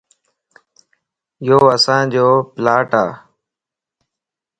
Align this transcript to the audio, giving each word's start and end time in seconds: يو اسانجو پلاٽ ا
يو 1.47 1.59
اسانجو 1.75 2.29
پلاٽ 2.53 2.91
ا 3.03 3.05